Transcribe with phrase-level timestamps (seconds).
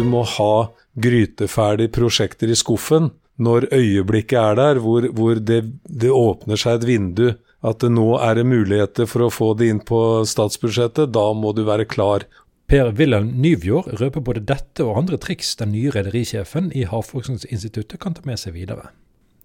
[0.00, 3.10] du må ha gryteferdige prosjekter i skuffen
[3.40, 7.26] når øyeblikket er der, hvor, hvor det, det, åpner seg et vindu.
[7.60, 11.12] At det nå er det muligheter for å få det inn på statsbudsjettet.
[11.12, 12.24] Da må du være klar.
[12.70, 18.16] Per Wilhelm Nyvjord røper både dette og andre triks den nye rederisjefen i Havforskningsinstituttet kan
[18.16, 18.88] ta med seg videre.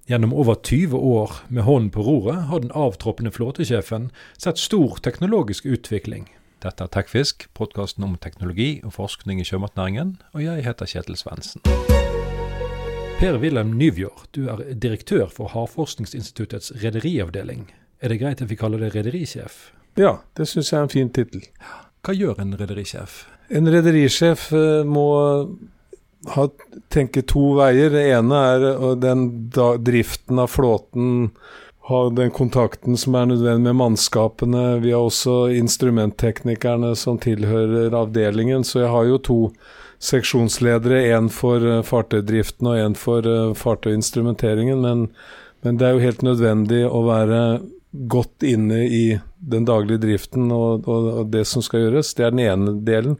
[0.07, 5.65] Gjennom over 20 år med hånden på roret har den avtroppende flåtesjefen sett stor teknologisk
[5.65, 6.29] utvikling.
[6.65, 11.61] Dette er Tekfisk, podkasten om teknologi og forskning i sjømatnæringen, og jeg heter Kjetil Svendsen.
[13.19, 17.67] Per Wilhelm Nyvjord, du er direktør for Havforskningsinstituttets rederiavdeling.
[18.01, 19.59] Er det greit at vi kaller deg rederisjef?
[20.01, 21.45] Ja, det syns jeg er en fin tittel.
[22.01, 23.21] Hva gjør en rederisjef?
[23.53, 25.05] En rederisjef uh, må
[26.33, 26.47] ha,
[26.89, 27.93] tenke to veier.
[27.93, 31.29] Det ene er den da, driften av flåten,
[31.85, 34.79] ha den kontakten som er nødvendig med mannskapene.
[34.81, 39.39] Vi har også instrumentteknikerne som tilhører avdelingen, så jeg har jo to
[40.01, 44.81] seksjonsledere, én for uh, fartøydriften og én for uh, fartøyinstrumenteringen.
[44.81, 45.05] Men,
[45.61, 47.41] men, det er jo helt nødvendig å være
[48.09, 49.03] godt inne i
[49.37, 52.15] den daglige driften og, og, og, det som skal gjøres.
[52.17, 53.19] Det er den ene delen.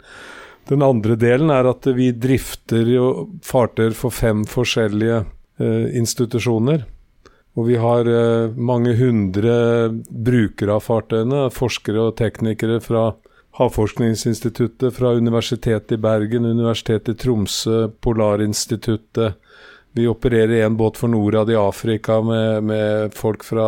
[0.66, 5.22] Den andre delen er at vi drifter jo fartøyer for fem forskjellige
[5.62, 6.88] eh, institusjoner.
[7.56, 8.08] Og vi har
[8.60, 9.54] mange hundre
[10.12, 13.14] brukere av fartøyene, forskere og teknikere fra
[13.56, 19.38] Havforskningsinstituttet fra Universitetet i Bergen, Universitetet i Tromsø, Polarinstituttet.
[19.96, 23.68] Vi opererer én båt for Norad i Afrika med, med folk fra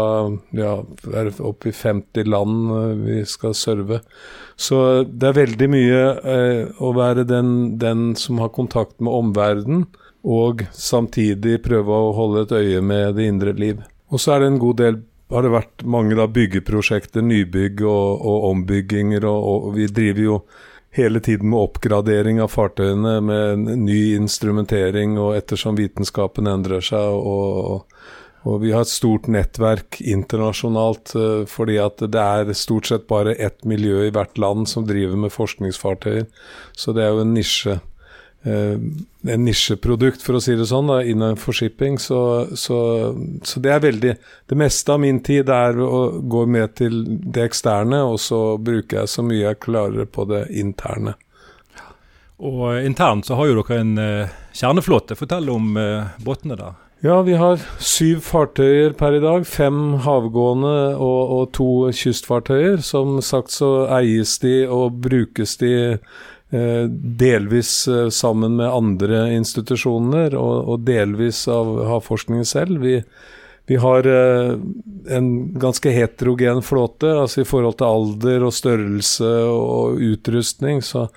[0.51, 0.73] ja,
[1.39, 4.01] opp i 50 land eh, vi skal serve.
[4.59, 6.01] Så det er veldig mye
[6.33, 9.87] eh, å være den, den, som har kontakt med omverdenen,
[10.23, 13.83] og samtidig prøve å holde et øye med det indre liv.
[14.11, 18.21] Og så er det en god del har det vært mange da, byggeprosjekter, nybygg og,
[18.23, 19.25] og ombygginger.
[19.27, 20.37] Og, og, vi driver jo
[20.95, 27.11] hele tiden med oppgradering av fartøyene, med ny instrumentering og ettersom vitenskapen endrer seg.
[27.11, 27.91] og,
[28.47, 33.35] og vi har et stort nettverk internasjonalt, uh, fordi at det er stort sett bare
[33.35, 36.29] ett miljø i hvert land som driver med forskningsfartøyer.
[36.71, 37.96] Så det er jo en nisje Eh,
[38.45, 41.97] en nisjeprodukt, for å si det sånn, da, innenfor shipping.
[41.99, 42.19] Så,
[42.55, 42.79] så,
[43.43, 44.15] så, det er veldig
[44.47, 49.01] Det meste av min tid er å gå med til det eksterne, og så bruker
[49.01, 51.17] jeg så mye jeg klarer på det interne.
[52.37, 55.17] Og internt så har jo dere en uh, kjerneflåte.
[55.17, 56.75] Fortell om uh, båtene der.
[57.05, 59.45] Ja, vi har syv fartøyer per i dag.
[59.49, 62.81] Fem havgående og, og to kystfartøyer.
[62.85, 65.97] Som sagt så eies de og brukes de Eh,
[66.51, 72.79] delvis eh, sammen med andre institusjoner, og, og delvis av havforskningen selv.
[72.85, 73.01] Vi,
[73.67, 74.53] vi har eh,
[75.17, 75.27] en
[75.59, 80.81] ganske heterogen flåte, altså i forhold til alder og størrelse og utrustning.
[80.83, 81.07] Så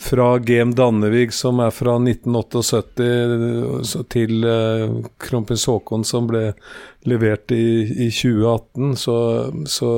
[0.00, 4.46] fra GM Dannevig, som er fra 1978, til
[5.20, 6.52] Kronprins Haakon, som ble
[7.08, 9.18] levert i, i 2018, så,
[9.68, 9.90] så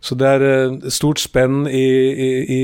[0.00, 2.62] så det er eh, stort spenn i, i,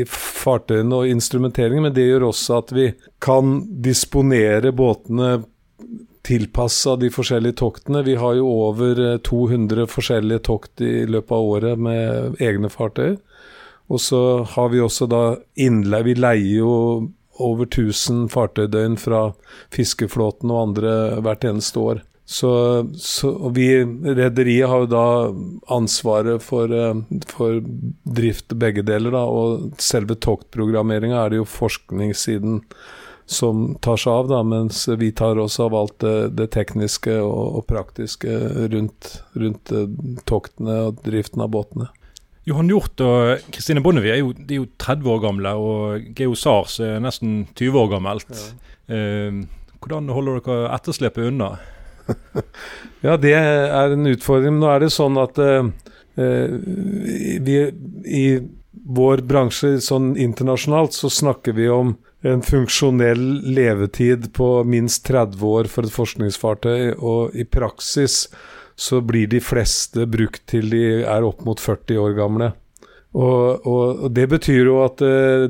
[0.00, 2.88] i fartøyene og instrumenteringen, men det gjør også at vi
[3.22, 5.36] kan disponere båtene
[6.24, 8.04] tilpassa de forskjellige toktene.
[8.06, 13.18] Vi har jo over 200 eh, forskjellige tokt i løpet av året med egne fartøy.
[13.92, 14.22] Og så
[14.54, 15.24] har vi også da
[15.60, 16.72] innleie Vi leier jo
[17.42, 19.26] over 1000 fartøydøgn fra
[19.74, 22.02] fiskeflåten og andre hvert eneste år.
[22.24, 22.50] Så,
[22.96, 25.08] så vi Rederiet har jo da
[25.76, 27.60] ansvaret for, eh, for
[28.16, 32.62] drift begge deler, da, og selve toktprogrammeringa er det jo forskningssiden
[33.26, 37.58] som tar seg av, da, mens vi tar også av alt det, det tekniske og,
[37.60, 38.38] og, praktiske
[38.72, 39.86] rundt, rundt eh,
[40.28, 41.88] toktene og driften av båtene.
[42.44, 47.00] Johan Hjort og Kristine Bondevie er er jo 30 år gamle, og Geo Sars er
[47.00, 48.34] nesten 20 år gammelt.
[48.34, 48.98] Ja.
[48.98, 49.44] Eh,
[49.80, 51.54] hvordan holder dere etterslepet unna?
[53.06, 54.58] ja, det er en utfordring.
[54.60, 55.64] Nå er det sånn at eh,
[57.40, 57.56] vi
[58.04, 58.26] i
[58.84, 65.68] vår bransje sånn internasjonalt så snakker vi om en funksjonell levetid på minst 30 år
[65.68, 68.28] for et forskningsfartøy, og i praksis
[68.80, 72.52] så blir de fleste brukt til de er opp mot 40 år gamle.
[73.14, 75.46] Og, og, og det betyr jo at eh,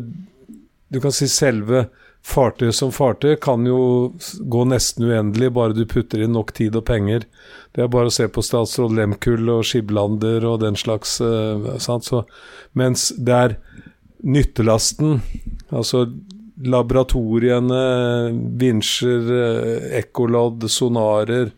[0.92, 1.86] du kan si selve
[2.24, 3.78] fartøy som fartøy kan jo
[4.40, 7.24] gå nesten uendelig, bare du putter inn nok tid og penger.
[7.76, 11.18] Det er bare å se på statsråd Lemkull og Skiblander og den slags.
[11.84, 12.24] sant, Så,
[12.72, 13.58] mens det er
[14.24, 15.20] nyttelasten,
[15.68, 16.06] altså
[16.62, 17.80] laboratoriene,
[18.60, 21.50] vinsjer, uh, ekkolodd, sonarer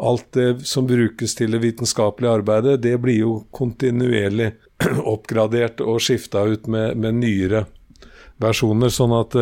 [0.00, 4.46] Alt det som brukes til det vitenskapelige arbeidet, det blir jo kontinuerlig
[5.12, 7.66] oppgradert og skifta ut med, med nyere
[8.40, 8.88] versjoner.
[8.88, 9.36] Sånn at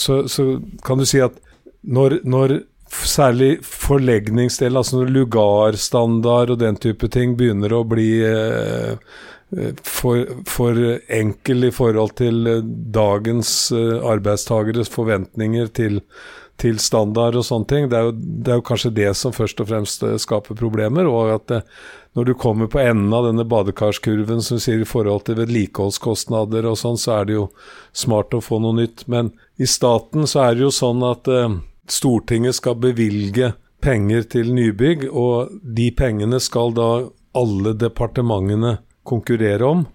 [0.00, 0.46] så, så
[0.88, 1.36] kan du si at
[1.84, 2.56] når, når
[2.90, 8.96] særlig forlegningsdelen, altså når lugarstandard og den type ting begynner å bli eh,
[9.82, 10.76] for, for,
[11.10, 12.44] enkel i forhold til
[12.94, 16.00] dagens uh, arbeidstageres forventninger til,
[16.60, 17.88] til, standard og sånne ting.
[17.90, 21.08] Det er, jo, det er, jo, kanskje det som først og fremst skaper problemer.
[21.10, 21.60] Og at det,
[22.18, 26.78] når du kommer på enden av denne badekarskurven som sier i forhold til vedlikeholdskostnader og
[26.80, 27.48] sånn, så er det jo
[27.94, 29.06] smart å få noe nytt.
[29.10, 31.58] Men i staten så er det jo sånn at eh,
[31.90, 36.90] Stortinget skal bevilge penger til nybygg, og de pengene skal da
[37.38, 38.76] alle departementene
[39.06, 39.86] konkurrere om.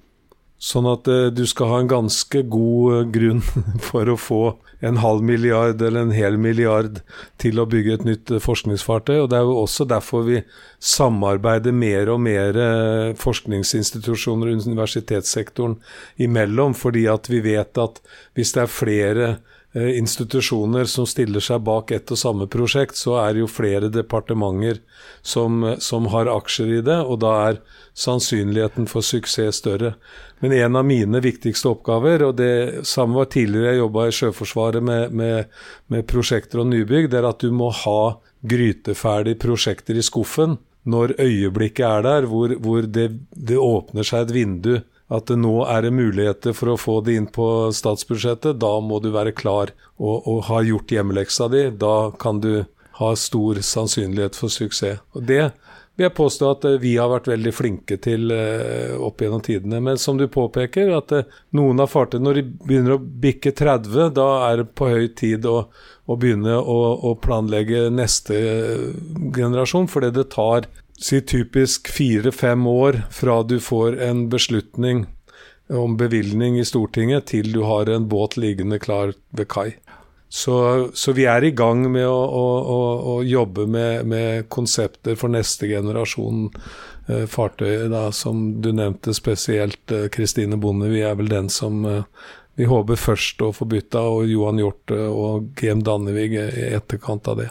[0.62, 3.42] Sånn at uh, du skal ha en ganske god uh, grunn
[3.90, 4.44] for å få
[4.86, 7.02] en halv milliard eller en hel milliard
[7.42, 9.18] til å bygge et nytt uh, forskningsfartøy.
[9.20, 10.40] og Det er jo også derfor vi
[10.80, 12.60] samarbeider mer og mer
[13.20, 15.76] forskningsinstitusjoner og universitetssektoren
[16.24, 16.78] imellom.
[16.78, 18.00] Fordi at vi vet at
[18.38, 23.18] hvis det er flere Eh, institusjoner som stiller seg bak ett og samme prosjekt, så
[23.20, 24.80] er det jo flere departementer
[25.22, 27.60] som, som, har aksjer i det, og da er
[28.00, 29.96] sannsynligheten for suksess større.
[30.40, 34.84] Men en av mine viktigste oppgaver, og det samme var tidligere jeg jobba i Sjøforsvaret
[34.84, 35.52] med, med,
[35.92, 38.00] med, prosjekter og nybygg, det er at du må ha
[38.48, 44.36] gryteferdige prosjekter i skuffen når øyeblikket er der, hvor, hvor det, det åpner seg et
[44.36, 44.76] vindu
[45.14, 48.58] at nå er det muligheter for å få det inn på statsbudsjettet.
[48.62, 51.68] Da må du være klar og, og ha gjort hjemmeleksa di.
[51.78, 52.66] Da kan du
[52.98, 55.04] ha stor sannsynlighet for suksess.
[55.14, 55.44] Og Det
[55.96, 59.80] vil jeg påstå at eh, vi har vært veldig flinke til uh, opp gjennom tidene.
[59.84, 64.10] Men som du påpeker, at uh, noen av fartøyene når de begynner å bikke 30,
[64.18, 65.62] da er det på høy tid å,
[66.06, 68.42] å begynne å, å, planlegge neste
[69.36, 69.88] generasjon.
[69.92, 70.68] Fordi det tar
[71.02, 75.06] si typisk fire-fem år fra du får en beslutning
[75.70, 79.74] om bevilgning i Stortinget, til du har en båt liggende klar ved kai.
[80.30, 80.56] Så,
[80.94, 82.80] så vi er i gang med å, å, å,
[83.14, 86.50] å jobbe med, med, konsepter for neste generasjon
[87.08, 90.90] eh, fartøy, som du nevnte spesielt Kristine eh, Bonde.
[90.92, 92.02] Vi er vel den som eh,
[92.56, 97.28] vi håper først å få bytta, og Johan Hjort eh, og GM Dannevig i etterkant
[97.32, 97.50] av det.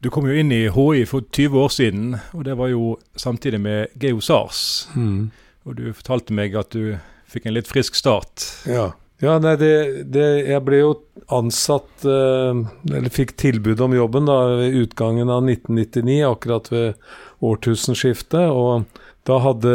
[0.00, 3.60] Du kom jo inn i HI for 20 år siden, og det var jo samtidig
[3.60, 4.62] med GeoSARS.
[4.96, 5.28] Mm.
[5.68, 6.96] Og du fortalte meg at du
[7.28, 8.46] fikk en litt frisk start.
[8.64, 8.90] Ja.
[9.20, 9.74] Ja, nei, det,
[10.14, 10.92] det, Jeg ble jo
[11.36, 17.10] ansatt eh, Eller fikk tilbud om jobben da ved utgangen av 1999, akkurat ved
[17.44, 18.48] årtusenskiftet.
[18.48, 18.86] Og
[19.30, 19.72] da hadde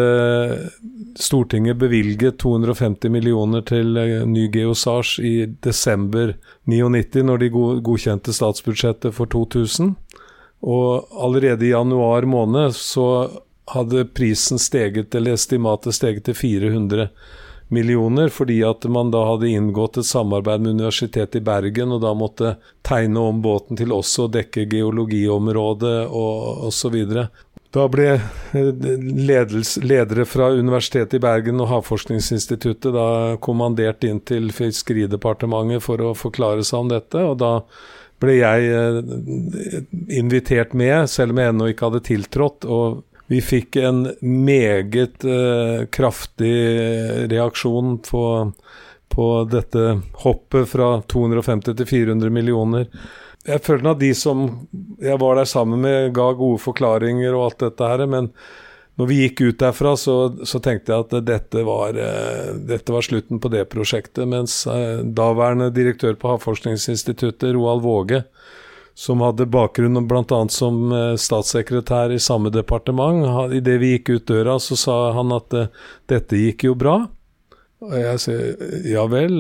[1.16, 6.34] Stortinget bevilget 250 millioner til eh, ny Geosars i desember
[6.68, 9.94] 99, når de godkjente statsbudsjettet for 2000.
[10.66, 13.08] Og allerede i januar måned så
[13.72, 17.10] hadde prisen steget, eller estimatet steget til 400
[17.74, 22.14] millioner, fordi at man da hadde inngått et samarbeid med Universitetet i Bergen, og da
[22.18, 22.56] måtte
[22.86, 27.00] tegne om båten til også å dekke geologiområdet og osv.
[27.76, 28.14] Da ble
[28.54, 33.08] ledels, ledere fra Universitetet i Bergen og Havforskningsinstituttet da
[33.44, 37.20] kommandert inn til Fiskeridepartementet for å forklare seg om dette.
[37.20, 37.52] og da
[38.24, 39.84] ble jeg eh,
[40.16, 42.66] invitert med, selv om jeg ennå ikke hadde tiltrådt.
[42.66, 46.54] og vi fikk en meget uh, kraftig
[47.32, 48.26] reaksjon på,
[49.10, 52.86] på, dette hoppet fra 250 til 400 millioner.
[53.46, 54.46] Jeg følte at de som
[55.04, 58.32] jeg var der sammen med, ga gode forklaringer og alt dette her, men
[58.96, 60.16] når vi gikk ut derfra, så,
[60.48, 64.24] så tenkte jeg at dette var, uh, dette var, slutten på det prosjektet.
[64.32, 68.24] Mens uh, daværende direktør på Havforskningsinstituttet, Roald Våge,
[68.96, 70.40] som hadde bakgrunn bl.a.
[70.54, 75.60] som uh, statssekretær i samme departement, idet vi gikk ut døra, så sa han at
[76.08, 77.02] dette gikk jo bra.
[77.84, 79.36] Og jeg sier ja vel,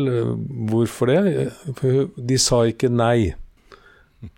[0.67, 1.47] hvorfor det?
[2.19, 3.31] De sa ikke nei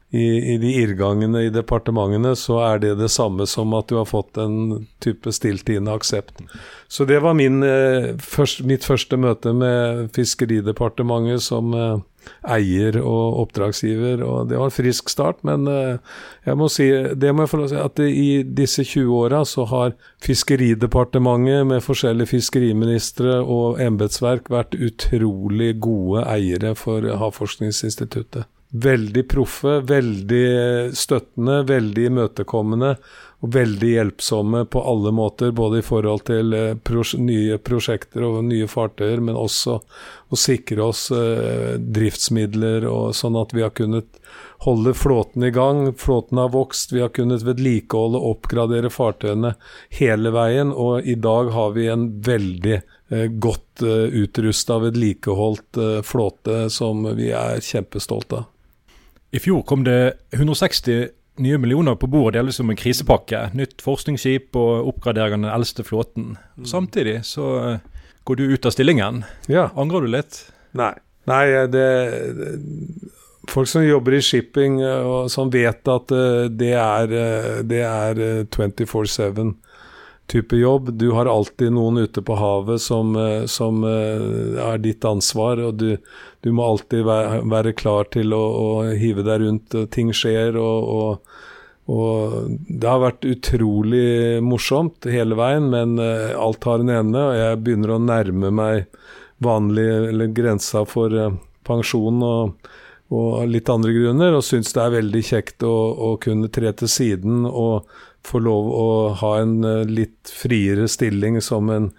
[0.10, 4.08] i, i, de irrgangene i departementene, så er det det samme som at du har
[4.08, 6.40] fått en type stilltiende aksept.
[6.88, 12.00] Så det var min, eh, først, mitt første møte med Fiskeridepartementet som eh,
[12.48, 15.44] eier og oppdragsgiver, og det var en frisk start.
[15.44, 16.00] Men eh,
[16.48, 19.68] jeg må si, det må jeg få til at det, i disse 20 åra så
[19.68, 29.80] har Fiskeridepartementet med forskjellige fiskeriministre og embetsverk vært utrolig gode eiere for Havforskningsinstituttet veldig proffe,
[29.88, 32.98] veldig støttende, veldig imøtekommende.
[33.38, 38.40] og veldig hjelpsomme på alle måter, både i forhold til eh, pros nye prosjekter og
[38.48, 44.18] nye fartøyer, men også å sikre oss eh, driftsmidler, og sånn at vi har kunnet
[44.66, 45.94] holde flåten i gang.
[45.94, 49.54] Flåten har vokst, vi har kunnet vedlikeholde og oppgradere fartøyene
[50.00, 55.98] hele veien, og i dag har vi en veldig eh, godt eh, utrusta, vedlikeholdt eh,
[56.06, 58.54] flåte som vi er kjempestolte av.
[59.32, 61.10] I fjor kom det 160
[61.44, 63.48] nye millioner på bordet, delvis som en krisepakke.
[63.58, 66.36] Nytt forskningsskip og oppgradering av den eldste flåten.
[66.58, 66.66] Mm.
[66.70, 69.24] Samtidig så eh, går du ut av stillingen.
[69.52, 69.68] Ja.
[69.78, 70.46] Angrer du litt?
[70.78, 70.94] Nei.
[71.28, 71.86] Nei, det,
[73.52, 77.16] Folk som jobber i shipping eh, og som vet at eh, det er,
[77.68, 79.54] det er 24-7
[80.28, 80.92] type jobb.
[81.00, 83.14] Du har alltid noen ute på havet som,
[83.48, 85.96] som er ditt ansvar, og du,
[86.44, 89.78] du må alltid være, være klar til å, å, hive deg rundt.
[89.94, 91.38] Ting skjer, og, og,
[91.92, 97.40] og, det har vært utrolig morsomt hele veien, men uh, alt har en ende, og
[97.40, 98.88] jeg begynner å nærme meg
[99.44, 101.14] vanlig, eller grensa for
[101.68, 102.70] pensjon og,
[103.14, 106.92] og, litt andre grunner, og syns det er veldig kjekt å, å, kunne tre til
[106.92, 107.88] siden og
[108.28, 108.88] få lov å
[109.24, 111.92] ha en uh, litt friere stilling som en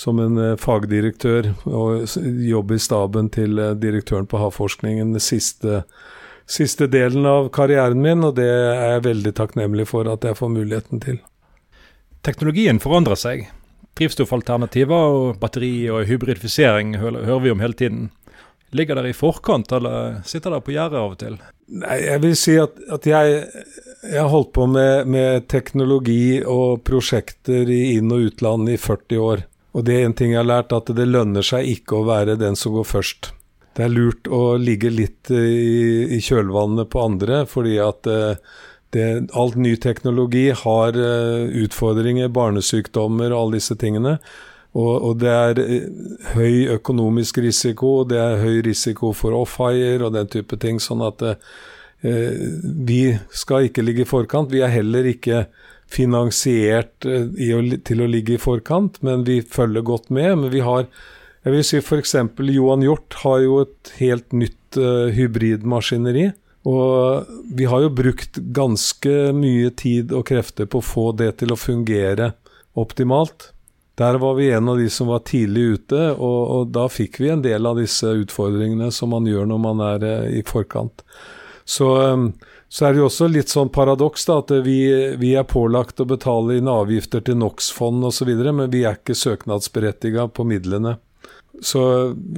[0.00, 5.82] som en eh, fagdirektør og jobbe i staben til eh, direktøren på Havforskningen den siste,
[6.48, 10.54] siste delen av karrieren min, og det er jeg veldig takknemlig for at jeg får
[10.54, 11.20] muligheten til.
[12.26, 13.46] Teknologien forandrer seg.
[13.98, 18.10] Drivstoffalternativer og batteri og hybridifisering hører vi om hele tiden.
[18.76, 21.40] Ligger dere i forkant, eller sitter dere på gjerdet av og til?
[21.70, 23.42] Nei, jeg vil si at, at jeg,
[24.10, 29.44] har holdt på med, med, teknologi og prosjekter i inn- og utland i 40 år.
[29.78, 32.34] Og det er en ting jeg har lært, at det lønner seg ikke å være
[32.40, 33.30] den som går først.
[33.78, 38.34] Det er lurt å ligge litt i, i kjølvannet på andre, fordi at eh,
[38.90, 39.06] det,
[39.38, 44.16] alt ny teknologi har uh, utfordringer, barnesykdommer og alle disse tingene.
[44.78, 50.14] Og, og, det er uh, høy økonomisk risiko, det er høy risiko for off-hire og
[50.14, 50.78] den type ting.
[50.82, 52.34] Sånn at eh,
[52.86, 53.02] vi
[53.34, 54.52] skal ikke ligge i forkant.
[54.52, 55.48] Vi er heller ikke
[55.90, 60.36] finansiert eh, å, til å ligge i forkant, men vi følger godt med.
[60.44, 60.86] Men vi har
[61.40, 62.14] jeg vil si f.eks.
[62.52, 66.26] Johan Hjort har jo et helt nytt uh, hybridmaskineri.
[66.68, 71.54] Og vi har jo brukt ganske mye tid og krefter på å få det til
[71.54, 72.34] å fungere
[72.76, 73.54] optimalt.
[74.00, 77.32] Der var vi en av de som var tidlig ute, og, og da fikk vi
[77.34, 81.04] en del av disse utfordringene som man gjør når man er uh, i forkant.
[81.68, 82.30] Så um,
[82.70, 84.78] så er det jo også litt sånn paradoks da, at vi,
[85.18, 90.28] vi, er pålagt å betale inn avgifter til NOx-fond osv., men vi er ikke søknadsberettiga
[90.30, 90.94] på midlene.
[91.66, 91.82] Så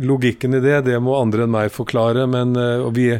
[0.00, 2.24] logikken i det, det må andre enn meg forklare.
[2.32, 3.10] Men uh, vi,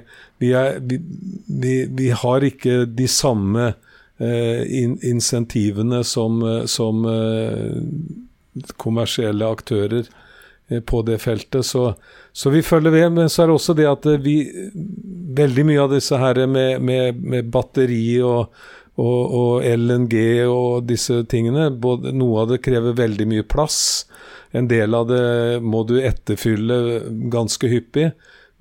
[0.41, 3.75] vi, er, vi, har ikke de samme
[4.17, 7.77] eh, in insentivene som, som uh,
[8.81, 10.09] kommersielle aktører
[10.87, 11.67] på det feltet.
[11.67, 11.95] Så,
[12.33, 13.09] så vi følger ved.
[13.13, 14.37] Men så er det også det at vi
[15.37, 18.53] veldig mye av disse her med, med, med batteri og,
[19.01, 20.17] og, og, LNG
[20.49, 23.81] og disse tingene, både, noe av det krever veldig mye plass.
[24.53, 25.25] En del av det
[25.65, 26.79] må du etterfylle
[27.33, 28.11] ganske hyppig.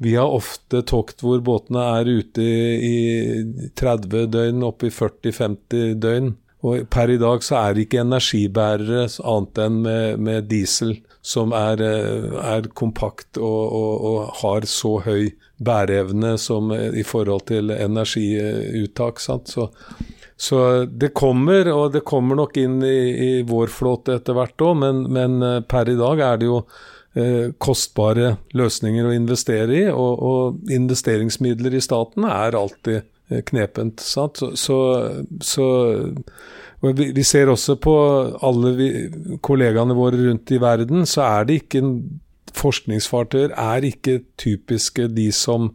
[0.01, 6.00] Vi har ofte tokt hvor båtene er ute i, i 30 døgn, opp i 40-50
[6.01, 6.31] døgn.
[6.62, 11.53] Og per i dag så er det ikke energibærere annet enn med, med diesel som
[11.53, 17.74] er, er kompakt og, og, og, har så høy bæreevne som eh, i forhold til
[17.75, 19.22] energiuttak.
[19.22, 19.68] Så,
[20.38, 24.82] så, det kommer, og det kommer nok inn i, i vår flåte etter hvert òg,
[24.82, 26.60] men, men, eh, per i dag er det jo
[27.13, 33.08] eh, kostbare løsninger å investere i, og, og investeringsmidler i staten er alltid eh,
[33.47, 34.03] knepent.
[34.03, 34.41] Sant?
[34.41, 34.77] Så, så,
[35.41, 35.67] så
[36.81, 37.95] vi, vi, ser også på
[38.41, 38.89] alle vi,
[39.43, 41.95] kollegaene våre rundt i verden, så er det ikke en
[42.57, 45.71] forskningsfartøyer er ikke typiske de som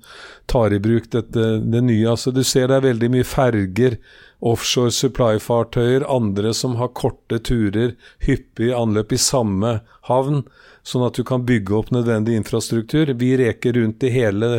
[0.50, 2.10] tar i bruk dette, det nye.
[2.10, 3.96] Altså, du ser det er veldig mye ferger,
[4.44, 7.94] offshore supply-fartøyer, andre som har korte turer,
[8.26, 9.78] hyppig anløp i samme
[10.10, 10.44] havn,
[10.86, 13.10] sånn at du kan bygge opp nødvendig infrastruktur.
[13.18, 14.50] Vi reker rundt i hele,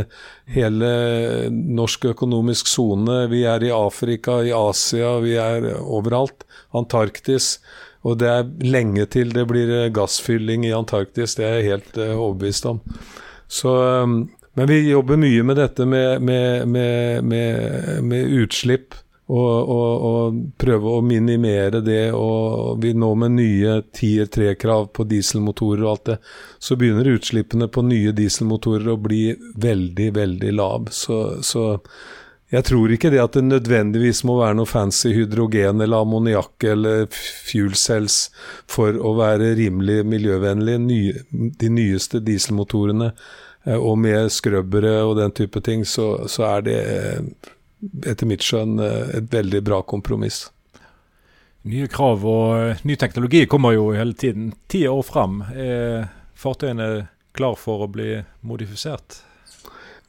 [0.51, 0.89] hele
[1.51, 3.24] norsk økonomisk sone.
[3.31, 6.43] Vi er i Afrika, i Asia, vi er overalt.
[6.75, 7.55] Antarktis.
[8.07, 11.98] Og det er lenge til det blir eh, gassfylling i Antarktis, det er jeg helt
[12.00, 12.81] uh, overbevist om.
[13.51, 14.19] Så, um,
[14.60, 18.96] men vi jobber mye med dette med, med, med, med utslipp.
[19.27, 22.13] Og, og, og, prøve å minimere det.
[22.15, 26.19] Og vi nå med nye Tier 3-krav på dieselmotorer og alt det,
[26.63, 29.25] så begynner utslippene på nye dieselmotorer å bli
[29.60, 30.88] veldig, veldig lav.
[30.96, 31.74] Så, så
[32.48, 37.03] jeg tror ikke det at det nødvendigvis må være noe fancy hydrogen eller ammoniakk eller
[37.12, 38.29] fuel cells
[38.72, 40.77] for å være rimelig miljøvennlig.
[40.86, 41.25] Nye,
[41.60, 46.79] de nyeste dieselmotorene eh, og med skrøbbere og den type ting, så, så er det
[46.93, 47.51] eh,
[48.05, 50.48] etter mitt skjønn eh, et veldig bra kompromiss.
[51.67, 54.53] Nye krav og ny teknologi kommer jo hele tiden.
[54.72, 55.41] Ti år fram.
[55.51, 56.07] Er
[56.38, 57.07] fartøyene
[57.38, 59.22] klar for å bli modifisert?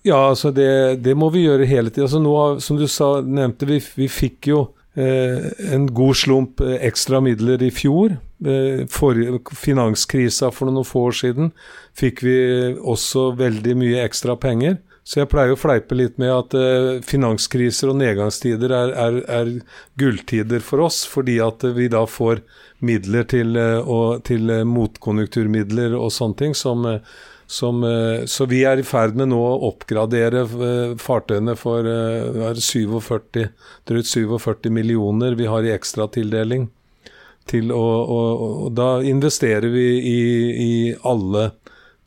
[0.06, 2.06] Ja, altså det, det må vi gjøre hele tida.
[2.06, 2.34] Altså nå,
[2.64, 4.60] som du sa, nevnte, vi, vi fikk jo
[4.94, 8.16] eh, en god slump eh, ekstra midler i fjor.
[8.38, 9.18] Eh, for
[9.58, 11.50] finanskrisa for noen få år siden
[11.98, 12.38] fikk vi
[12.78, 14.78] også veldig mye ekstra penger.
[15.08, 19.54] Så jeg pleier å fleipe litt med at eh, finanskriser og nedgangstider er, er, er,
[19.96, 22.42] gulltider for oss, fordi at vi da får
[22.84, 26.84] midler til, eh, og, til eh, motkonjunkturmidler og sånne ting som
[27.50, 31.86] som, eh, så vi er i ferd med nå å oppgradere eh, fartøyene for
[32.60, 33.54] 47, eh,
[33.88, 36.68] drøyt 47 millioner vi har i ekstratildeling.
[37.48, 40.20] Til å, og, og da investerer vi i,
[40.60, 40.72] i
[41.08, 41.46] alle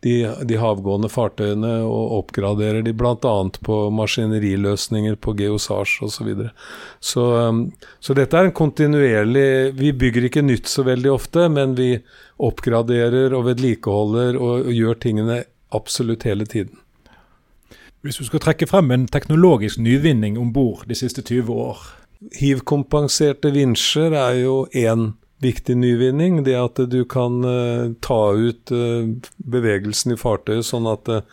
[0.01, 0.15] de,
[0.50, 3.36] de, havgående fartøyene og oppgraderer de bl.a.
[3.62, 6.15] på maskineriløsninger på geosage osv.
[6.15, 6.51] Så, videre.
[7.00, 7.25] så
[8.00, 11.93] Så dette er en kontinuerlig Vi bygger ikke nytt så veldig ofte, men vi
[12.41, 16.77] oppgraderer og vedlikeholder og, og gjør tingene absolutt hele tiden.
[18.01, 21.81] Hvis du skal trekke frem en teknologisk nyvinning om bord de siste 20 år?
[22.39, 26.43] Hiv-kompenserte vinsjer er jo én viktig nyvinning.
[26.45, 31.25] Det at du kan uh, ta ut uh, bevegelsen i fartøyet sånn at uh,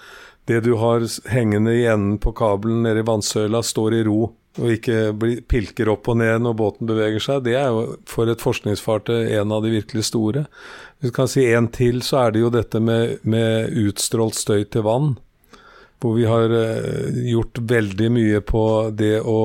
[0.49, 4.23] det du har hengende i enden på kabelen nede i vannsøyla, står i ro
[4.59, 5.13] og ikke
[5.47, 9.55] pilker opp og ned når båten beveger seg, det er jo for et forskningsfartøy en
[9.55, 10.47] av de virkelig store.
[10.99, 14.65] Hvis vi kan si en til, så er det jo dette med, med utstrålt støy
[14.67, 15.13] til vann.
[15.99, 18.63] Hvor vi har uh, gjort veldig mye på
[18.95, 19.39] det å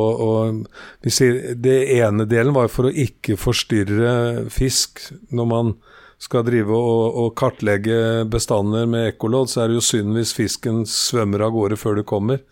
[1.02, 5.02] Vi sier Det ene delen var for å ikke forstyrre fisk.
[5.34, 5.74] Når man
[6.24, 10.84] skal drive og, og kartlegge bestander med ekkolodd, så er det jo synd hvis fisken
[10.88, 12.44] svømmer av gårde før det kommer.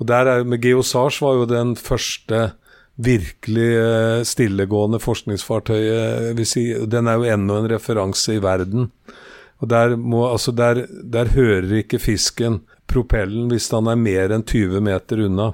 [0.00, 2.50] Og der er, med Geosage var jo den første
[3.00, 8.90] virkelig eh, stillegående forskningsfartøyet si, Den er jo ennå en referanse i verden.
[9.60, 14.46] Og der, må, altså der, der, hører ikke fisken propellen hvis den er mer enn
[14.46, 15.52] 20 meter unna.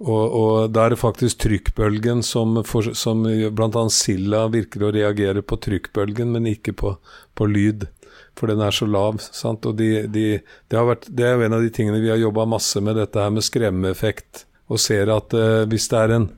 [0.00, 3.82] Og, og da er det faktisk trykkbølgen som, for, som bl.a.
[3.92, 6.94] Silla virker å reagere på trykkbølgen, men ikke på,
[7.36, 7.90] på lyd
[8.38, 9.20] for den er så lav.
[9.20, 9.66] Sant?
[9.68, 12.48] Og de, de, det, vært, det, er jo en av de tingene vi har jobba
[12.48, 14.46] masse med, dette her med skremmeeffekt.
[14.70, 16.28] Og ser at eh, hvis det er en,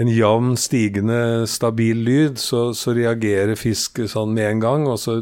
[0.00, 5.18] en jevn, stigende, stabil lyd, så, så, reagerer fisk sånn med en gang, og så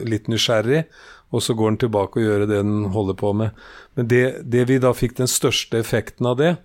[0.00, 0.84] litt nysgjerrig.
[1.30, 3.58] Og så går den tilbake og gjør det den holder på med.
[3.94, 6.56] Men det, det vi da fikk den største effekten av det,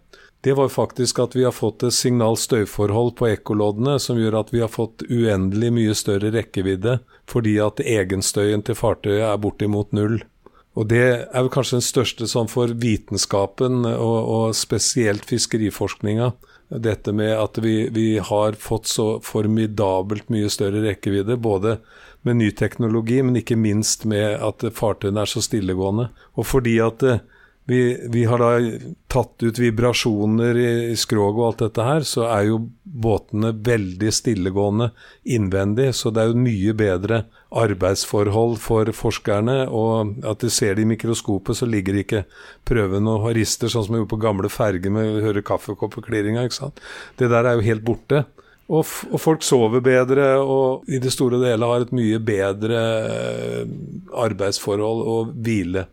[0.46, 4.62] det var faktisk at vi har fått et signal-støyforhold på ekkoloddene som gjør at vi
[4.62, 10.20] har fått uendelig mye større rekkevidde, fordi at egenstøyen til fartøyet er bortimot null.
[10.76, 16.34] Og det er vel kanskje den største sånn for vitenskapen, og, og spesielt fiskeriforskninga.
[16.70, 21.80] Dette med at vi, vi, har fått så formidabelt mye større rekkevidde, både
[22.26, 26.10] med ny teknologi, men ikke minst med at fartøyene er så stillegående.
[26.36, 27.06] Og fordi at
[27.68, 28.60] vi, vi, har da
[29.10, 34.12] tatt ut vibrasjoner i, i skroget og alt dette her, så er jo båtene veldig
[34.14, 34.92] stillegående
[35.34, 35.88] innvendig.
[35.98, 39.58] Så det er jo mye bedre arbeidsforhold for forskerne.
[39.74, 42.24] Og at de ser det i mikroskopet, så ligger ikke
[42.70, 46.46] prøven og rister sånn som vi gjorde på gamle ferger med å høre kaffekoppklirringa.
[47.18, 48.28] Det der er jo helt borte.
[48.66, 52.80] Og, og, folk sover bedre og i det store og hele har et mye bedre
[53.06, 53.62] eh,
[54.26, 55.86] arbeidsforhold og hvile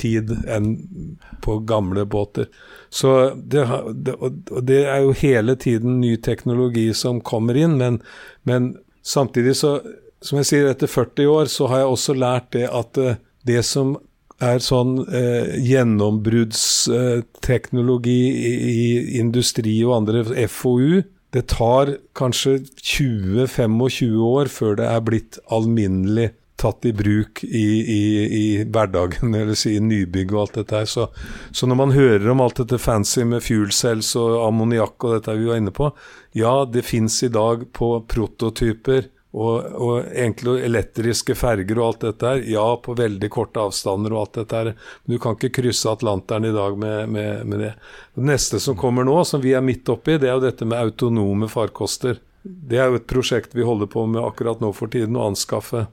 [0.00, 0.96] tid enn
[1.44, 2.48] på gamle båter.
[2.88, 8.02] Så det, det, og det er jo hele tiden ny teknologi som kommer inn, men,
[8.48, 9.80] men samtidig så
[10.24, 13.62] Som jeg sier, etter 40 år så har jeg også lært det at eh, det
[13.68, 13.96] som
[14.42, 21.02] er sånn eh, gjennombruddsteknologi i, i industri og andre FoU,
[21.36, 28.04] det tar kanskje 20-25 år før det er blitt alminnelig tatt i bruk i, i,
[28.36, 30.88] i hverdagen, eller si nybygg og alt dette her.
[30.88, 31.08] Så,
[31.52, 35.36] så, når man hører om alt dette fancy med fuel cells og ammoniakk og dette
[35.36, 35.90] vi var inne på,
[36.36, 42.30] ja, det fins i dag på prototyper og, og enkle elektriske ferger og alt dette
[42.30, 42.44] her.
[42.48, 44.70] Ja, på veldig korte avstander og alt dette her.
[45.04, 47.72] Men du kan ikke krysse Atlanteren i dag med, med, med det.
[48.14, 50.80] Det neste som kommer nå, som vi er midt oppi, det er jo dette med
[50.80, 52.22] autonome farkoster.
[52.46, 55.88] Det er jo et prosjekt vi holder på med akkurat nå for tiden, å anskaffe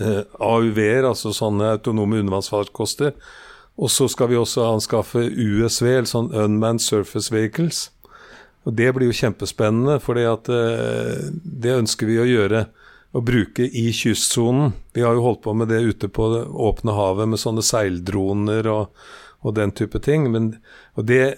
[0.00, 3.12] eh, AUV-er, altså sånne autonome undervannsfarkoster.
[3.74, 7.88] Og så skal vi også anskaffe USV, eller sånn Unmanned Surface Vehicles.
[8.64, 12.66] Og Det blir jo kjempespennende, for eh, det ønsker vi å gjøre.
[13.14, 14.72] Å bruke i kystsonen.
[14.90, 18.66] Vi har jo holdt på med det ute på det åpne havet med sånne seildroner
[18.66, 19.04] og,
[19.46, 20.26] og den type ting.
[20.34, 20.48] Men,
[20.98, 21.36] og det,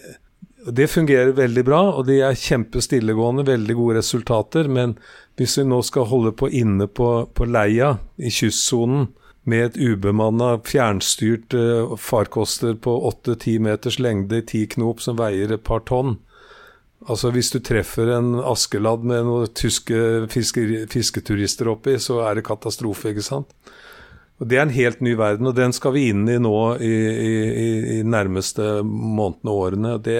[0.64, 4.70] det fungerer veldig bra, og de er kjempestillegående, veldig gode resultater.
[4.72, 4.96] Men
[5.36, 9.10] hvis vi nå skal holde på inne på, på leia i kystsonen,
[9.46, 15.52] med et ubemanna, fjernstyrt uh, farkoster på 8-10 meters lengde i ti knop som veier
[15.54, 16.16] et par tonn.
[17.04, 22.46] Altså Hvis du treffer en Askeladd med noen tyske fiske, fisketurister oppi, så er det
[22.48, 23.52] katastrofe, ikke sant?
[24.40, 26.92] Og Det er en helt ny verden, og den skal vi inn i nå i,
[26.92, 29.92] i, i nærmeste månedene og årene.
[30.04, 30.16] Det,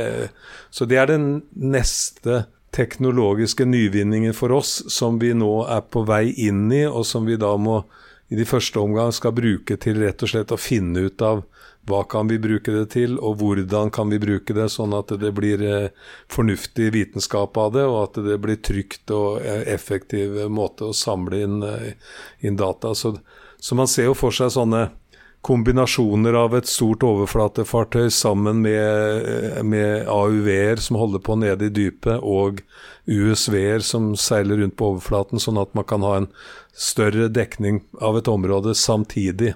[0.73, 6.31] så det er den neste teknologiske nyvinningen for oss som vi nå er på vei
[6.49, 7.83] inn i, og som vi da må
[8.29, 11.45] i de første omgang skal bruke til rett og slett å finne ut av
[11.87, 15.31] hva kan vi bruke det til, og hvordan kan vi bruke det, sånn at det
[15.37, 15.89] blir eh,
[16.33, 21.43] fornuftig vitenskap av det, og at det blir trygt og eh, effektiv måte å samle
[21.47, 21.93] inn, eh,
[22.43, 22.95] inn data.
[22.95, 23.15] Så,
[23.59, 24.89] så, man ser jo for seg sånne
[25.47, 32.19] kombinasjoner av et stort overflatefartøy sammen med, med AUV-er som holder på nede i dypet,
[32.19, 32.65] og
[33.07, 36.27] USV-er som seiler rundt på overflaten, sånn at man kan ha en
[36.75, 39.55] større dekning av et område samtidig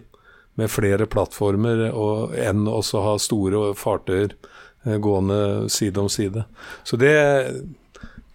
[0.59, 4.35] med flere plattformer og, enn også ha store fartøyer
[4.87, 6.45] eh, gående side om side.
[6.85, 7.15] Så det,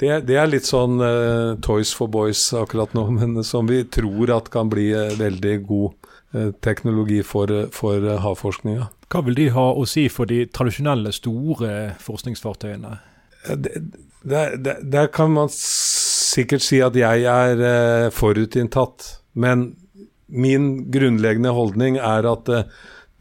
[0.01, 4.33] det, det er litt sånn uh, Toys for boys akkurat nå, men som vi tror
[4.37, 8.89] at kan bli uh, veldig god uh, teknologi for, for havforskninga.
[9.11, 12.97] Hva vil de ha å si for de tradisjonelle, store forskningsfartøyene?
[13.45, 19.05] Der, der, der, kan man sikkert si at jeg er forutinntatt.
[19.37, 19.67] Men
[20.27, 22.63] min grunnleggende holdning er at uh,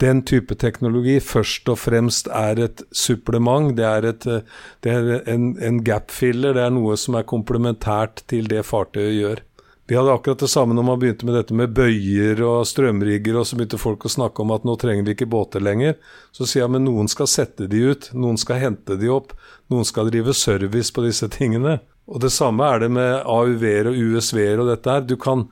[0.02, 3.74] den type teknologi først og fremst er et supplement.
[3.76, 6.56] Det er, et, uh, det er en, en gap-filler.
[6.56, 9.44] Det er noe som er komplementært til det fartøyet gjør.
[9.86, 13.44] Vi hadde akkurat det samme når man begynte med dette med bøyer og strømrigger, og
[13.44, 15.98] så begynte folk å snakke om at nå trenger vi ikke båter lenger.
[16.32, 19.34] Så sier jeg men noen skal sette de ut, noen skal hente de opp,
[19.68, 21.82] noen skal drive service på disse tingene.
[22.08, 25.04] Og det samme er det med AUV-er og USV-er og dette her.
[25.04, 25.50] Du kan,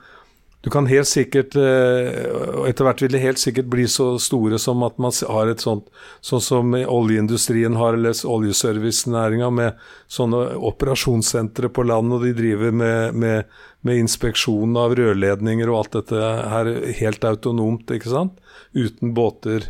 [0.62, 4.84] du kan helt sikkert eh, etter hvert vil det helt sikkert bli så store som
[4.86, 5.88] at man har et sånt
[6.22, 13.18] Sånn som oljeindustrien har, eller oljeservicenæringa, med sånne operasjonssentre på land, og de driver med,
[13.18, 13.50] med,
[13.82, 16.70] med inspeksjon av rørledninger og alt dette her
[17.00, 18.38] helt autonomt, ikke sant?
[18.70, 19.66] Uten båter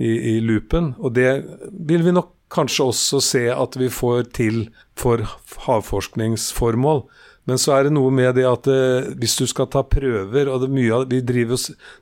[0.00, 0.94] i, i loopen.
[0.98, 1.28] Og det
[1.68, 4.64] vil vi nok kanskje også se at vi får til
[4.98, 5.24] for
[5.66, 7.04] havforskningsformål.
[7.44, 10.68] Men så er det noe med det at eh, hvis du skal ta prøver og
[10.70, 11.58] mye av, vi driver,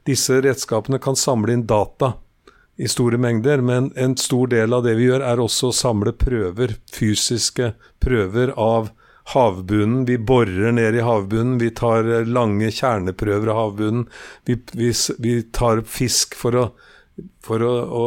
[0.06, 2.14] Disse redskapene kan samle inn data
[2.80, 6.14] i store mengder, men en stor del av det vi gjør, er også å samle
[6.16, 8.88] prøver, fysiske prøver av
[9.34, 10.06] havbunnen.
[10.08, 14.06] Vi borer ned i havbunnen, vi tar lange kjerneprøver av havbunnen.
[14.48, 16.66] Vi, vi, vi tar fisk for å,
[17.44, 18.06] for å, å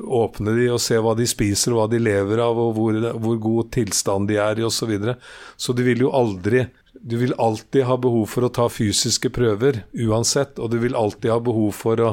[0.00, 3.70] åpne de og se hva de spiser hva de lever av, og hvor, hvor god
[3.76, 4.78] tilstand de er i osv.
[4.78, 5.16] Så, videre.
[5.56, 6.66] så du vil jo aldri
[7.06, 11.30] Du vil alltid ha behov for å ta fysiske prøver uansett, og du vil alltid
[11.30, 12.08] ha behov for å,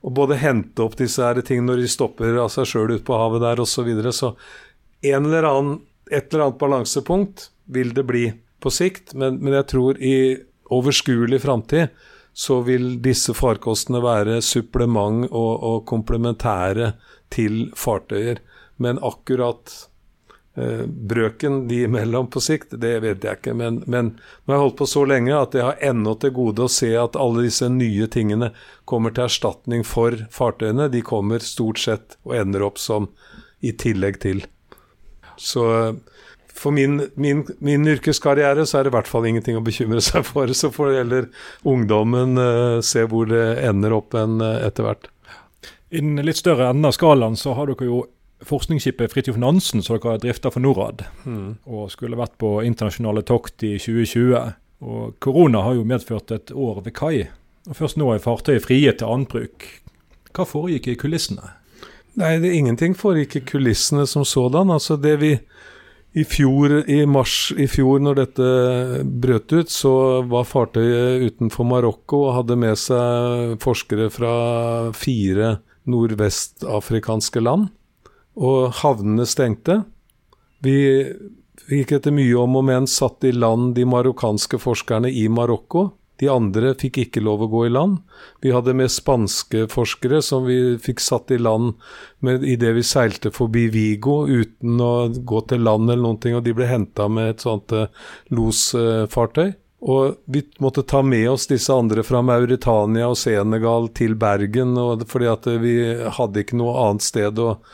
[0.00, 3.18] å både hente opp disse her tingene når de stopper av seg sjøl ute på
[3.18, 3.74] havet der osv.
[3.74, 4.12] Så, videre.
[4.14, 4.30] så
[5.02, 8.30] en eller annen, et eller annet balansepunkt vil det bli
[8.62, 10.14] på sikt, men, men jeg tror i
[10.70, 11.90] overskuelig framtid
[12.32, 16.94] så vil disse farkostene være supplement og, og komplementære
[17.32, 18.40] til fartøyer.
[18.80, 19.72] Men akkurat
[20.56, 23.54] eh, brøken de imellom på sikt, det vet jeg ikke.
[23.58, 26.64] Men, men nå har jeg holdt på så lenge at jeg har ennå til gode
[26.64, 28.52] å se at alle disse nye tingene
[28.88, 30.88] kommer til erstatning for fartøyene.
[30.92, 33.10] De kommer stort sett og ender opp som
[33.60, 34.46] i tillegg til.
[35.36, 35.66] Så
[36.60, 40.26] for min, min, min, yrkeskarriere så er det i hvert fall ingenting å bekymre seg
[40.28, 40.50] for.
[40.52, 41.30] Så får heller
[41.64, 45.08] ungdommen uh, se hvor det ender opp en uh, etter hvert.
[45.90, 48.02] I den litt større enden av skalaen så har dere jo
[48.46, 51.04] forskningsskipet Fridtjof Nansen, som dere har drifta for Norad.
[51.24, 51.58] Mm.
[51.64, 54.52] Og skulle vært på internasjonale tokt i 2020.
[54.80, 57.16] Og korona har jo medført et år ved kai.
[57.68, 59.66] Og først nå er fartøyet frie til annen bruk.
[60.36, 61.56] Hva foregikk i kulissene?
[62.20, 64.72] Nei, det, ingenting foregikk i kulissene som sådan.
[64.72, 65.34] Altså det vi
[66.12, 68.46] i fjor, i mars i fjor, når dette
[69.22, 69.92] brøt ut, så
[70.26, 74.32] var fartøyet utenfor Marokko og hadde med seg forskere fra
[74.96, 77.68] fire nordvestafrikanske land.
[78.40, 79.82] Og havnene stengte.
[80.64, 80.76] Vi
[81.70, 85.90] gikk etter mye om og men satt i land de marokkanske forskerne i Marokko.
[86.20, 88.02] De andre fikk ikke lov å gå i land.
[88.44, 91.72] Vi hadde med spanske forskere som vi fikk satt i land
[92.20, 96.54] idet vi seilte forbi Vigo uten å gå til land eller noen ting, og de
[96.56, 97.88] ble henta med et sånt uh,
[98.36, 99.54] losfartøy.
[99.80, 104.76] Og vi måtte ta med oss disse andre fra Mauritania og Senegal til Bergen,
[105.08, 105.74] fordi at vi
[106.18, 107.40] hadde ikke noe annet sted.
[107.40, 107.64] og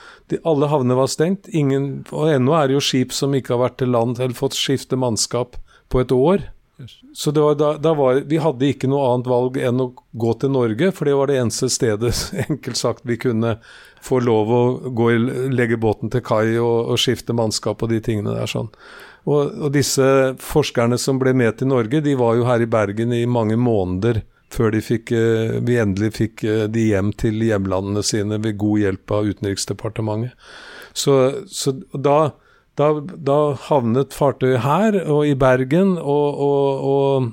[0.46, 1.50] Alle havner var stengt.
[1.50, 4.54] Ingen, og ennå er det jo skip som ikke har vært til land eller fått
[4.54, 5.59] skifte mannskap
[5.90, 6.46] på et år.
[7.14, 10.90] Så da, da var, vi hadde ikke noe annet valg enn å gå til Norge,
[10.92, 12.12] for det var det eneste stedet
[12.46, 13.56] enkelt sagt vi kunne
[14.04, 14.62] få lov å
[14.92, 15.10] gå,
[15.56, 18.50] legge båten til kai og, og, skifte mannskap og de tingene der.
[18.50, 18.68] sånn.
[19.24, 23.14] Og, og, disse forskerne som ble med til Norge, de var jo her i Bergen
[23.16, 28.38] i mange måneder før fikk, eh, vi endelig fikk eh, de hjem til hjemlandene sine
[28.42, 30.36] ved god hjelp av Utenriksdepartementet.
[30.96, 31.16] Så,
[31.50, 32.36] så da
[32.76, 37.30] da, da, havnet fartøyet her og i Bergen, og, og, og,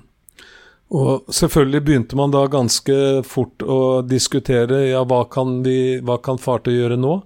[0.93, 2.95] og, selvfølgelig begynte man da ganske
[3.27, 7.19] fort å diskutere ja, hva kan, vi, hva kan fartøy gjøre nå?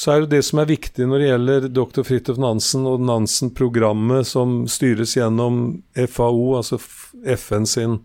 [0.00, 2.04] Så er jo det som er viktig når det gjelder dr.
[2.06, 6.78] Fridtjof Nansen og Nansen-programmet som styres gjennom FAO, altså
[7.36, 7.98] FN sin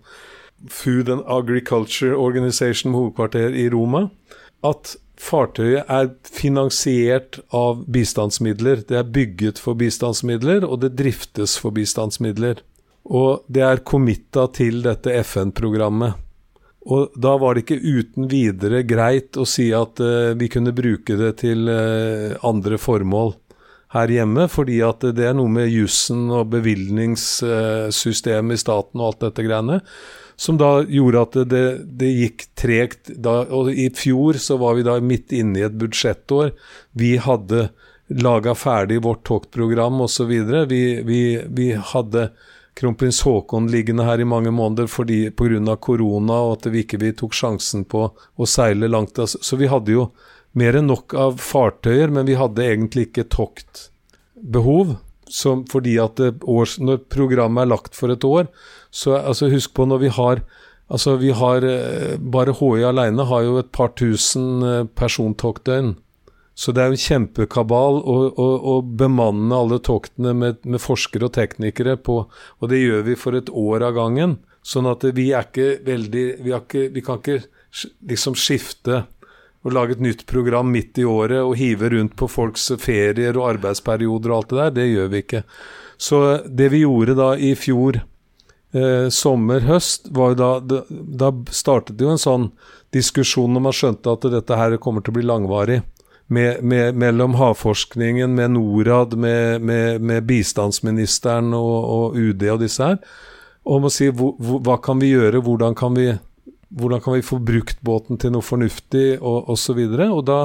[0.72, 4.08] Food and Agriculture Organization med hovedkvarter i Roma,
[4.66, 8.84] at fartøyet er finansiert av bistandsmidler.
[8.88, 12.62] Det er bygget for bistandsmidler, og det driftes for bistandsmidler.
[13.06, 16.22] Og det er committa til dette FN-programmet.
[16.86, 21.18] Og da var det ikke uten videre greit å si at uh, vi kunne bruke
[21.18, 23.34] det til uh, andre formål
[23.94, 29.22] her hjemme, fordi at det er noe med jussen og bevilgningssystemet i staten og alt
[29.28, 29.80] dette greiene
[30.36, 31.66] som da gjorde at det,
[32.00, 33.12] det gikk tregt.
[33.16, 36.52] Da, og I fjor så var vi da midt inne i et budsjettår.
[36.92, 37.70] Vi hadde
[38.08, 40.34] laga ferdig vårt toktprogram osv.
[40.70, 42.30] Vi, vi, vi hadde
[42.76, 45.76] kronprins Haakon liggende her i mange måneder pga.
[45.80, 49.16] korona og at vi ikke vi tok sjansen på å seile langt.
[49.16, 50.10] Så vi hadde jo
[50.56, 54.98] mer enn nok av fartøyer, men vi hadde egentlig ikke toktbehov.
[55.26, 58.46] Som, fordi at det, års, når programmet er lagt for et år,
[58.94, 60.46] så altså, husk på når vi har
[60.86, 65.96] Altså, vi har eh, Bare HI alene har jo et par tusen eh, persontoktdøgn.
[66.56, 71.28] Så det er jo en kjempekabal å, å, å bemanne alle toktene med, med, forskere
[71.28, 74.38] og teknikere på, og det gjør vi for et år av gangen.
[74.66, 77.42] Sånn at vi er ikke veldig Vi, ikke, vi kan ikke
[78.08, 79.04] liksom skifte
[79.66, 83.56] og lage et nytt program midt i året og hive rundt på folks ferier og
[83.56, 84.76] arbeidsperioder og alt det der.
[84.76, 85.42] Det gjør vi ikke.
[85.98, 91.32] Så det vi gjorde da i fjor eh, sommer, høst, var jo da, da, da
[91.50, 92.50] startet jo en sånn
[92.96, 95.82] diskusjon når man skjønte at dette her kommer til å bli langvarig.
[96.28, 102.98] Med, med, mellom havforskningen, med Norad, med, med bistandsministeren og, og, UD og disse her.
[103.66, 104.34] Om å si hvor,
[104.66, 106.08] hva kan vi gjøre, hvordan kan vi,
[106.76, 109.80] hvordan kan vi få brukt båten til noe fornuftig, og osv.
[109.80, 110.40] Og, og da,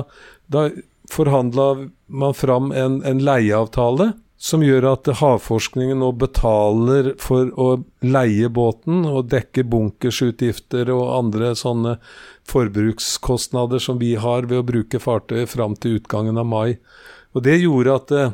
[0.46, 0.68] da
[1.10, 1.70] forhandla
[2.06, 7.68] man fram en, en leieavtale som gjør at havforskningen nå betaler for å
[8.00, 11.98] leie båten og dekke bunkersutgifter og andre sånne
[12.48, 16.78] forbrukskostnader som vi har ved å bruke fartøyet fram til utgangen av mai.
[17.36, 18.32] Og Det gjorde at eh,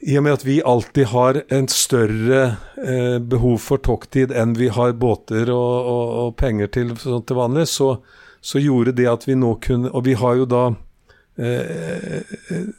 [0.00, 2.42] i og med at vi alltid har en større
[2.78, 7.40] eh, behov for tokttid enn vi har båter og, og, og penger til, sånn til
[7.40, 7.96] vanlig, så,
[8.40, 10.62] så, gjorde det at vi nå kunne Og vi har jo da
[11.38, 12.22] Eh,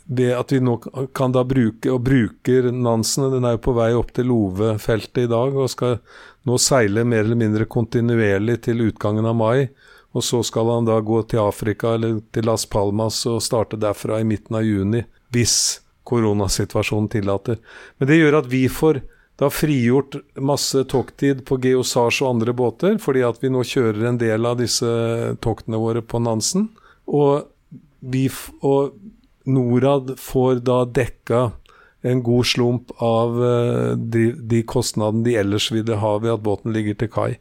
[0.03, 0.73] det at vi nå
[1.15, 5.29] kan da bruke, og bruker Nansen Den er jo på vei opp til Love-feltet i
[5.31, 6.01] dag og skal
[6.43, 9.69] nå seile mer eller mindre kontinuerlig til utgangen av mai.
[10.11, 14.19] Og så skal han da gå til Afrika eller til Las Palmas og starte derfra
[14.19, 15.79] i midten av juni, hvis
[16.09, 17.61] koronasituasjonen tillater.
[17.97, 19.01] Men det gjør at vi får
[19.39, 24.19] da frigjort masse tokttid på Geosars og andre båter, fordi at vi nå kjører en
[24.19, 24.89] del av disse
[25.43, 26.67] toktene våre på Nansen.
[27.07, 27.47] Og
[27.99, 28.27] vi
[28.65, 28.97] og
[29.49, 31.49] Norad får da dekka
[32.01, 36.75] en god slump av uh, de, de, kostnadene de ellers ville ha ved at båten
[36.75, 37.31] ligger til kai.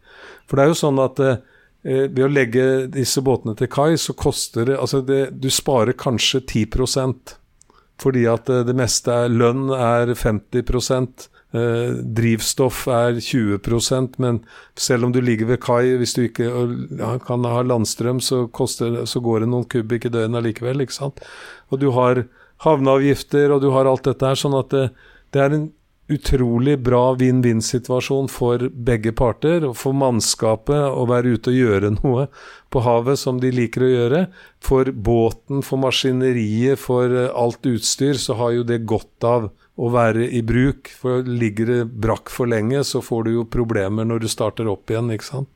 [0.48, 1.37] For det er jo sånn at eh,
[1.85, 6.40] ved å legge disse båtene til kai, så koster det Altså, det, du sparer kanskje
[6.40, 7.38] 10
[8.02, 10.62] fordi at uh, det meste er lønn er 50
[11.48, 14.42] Eh, drivstoff er 20% men
[14.76, 19.06] selv om du ligger ved kai, hvis du ikke ja, kan ha landstrøm, så, koster,
[19.08, 20.84] så, går det noen kubikk i døgnet allikevel.
[20.84, 21.22] ikke sant?
[21.72, 22.26] Og du har
[22.66, 24.37] havneavgifter, og du har alt dette her.
[24.37, 24.84] Sånn at det,
[25.32, 25.66] det er en
[26.08, 29.66] utrolig bra vinn-vinn-situasjon for begge parter.
[29.68, 32.28] Og for mannskapet å være ute og gjøre noe
[32.72, 34.24] på havet som de liker å gjøre.
[34.64, 40.26] For båten, for maskineriet, for alt utstyr, så har jo det godt av å være
[40.34, 40.90] i bruk.
[41.00, 44.90] For ligger det brakk for lenge, så får du jo problemer når du starter opp
[44.90, 45.52] igjen, ikke sant.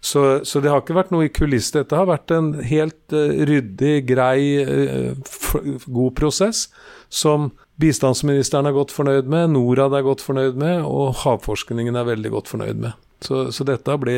[0.00, 1.74] Så, så, det har ikke vært noe i kulisse.
[1.74, 6.68] Dette har vært en helt uh, ryddig, grei, uh, god prosess
[7.08, 7.50] som
[7.82, 12.50] bistandsministeren er godt fornøyd med, Norad er godt fornøyd med, og havforskningen er veldig godt
[12.50, 12.96] fornøyd med.
[13.24, 14.14] Så, så dette ble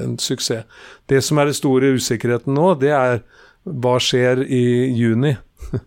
[0.00, 0.64] en suksess.
[1.08, 3.20] Det som er den store usikkerheten nå, det er
[3.64, 4.64] hva skjer i
[4.96, 5.34] juni.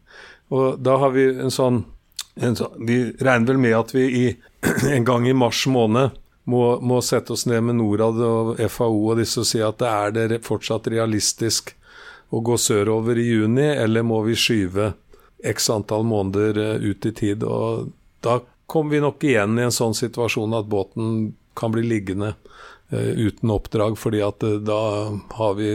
[0.54, 1.84] og da har vi en sånn,
[2.36, 4.26] en sånn Vi regner vel med at vi i,
[4.96, 6.14] en gang i mars måned
[6.46, 9.90] må, må, sette oss ned med Norad og FAO og disse og si at det
[9.92, 11.74] er det fortsatt realistisk
[12.30, 14.92] å gå sørover i juni, eller må vi skyve
[15.46, 17.44] x antall måneder eh, ut i tid?
[17.44, 17.92] Og
[18.26, 22.34] da kommer vi nok igjen i en sånn situasjon at båten kan bli liggende
[22.92, 24.80] uh, uten oppdrag, fordi at uh, da
[25.38, 25.70] har vi